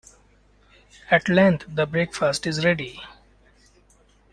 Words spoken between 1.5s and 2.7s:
the breakfast is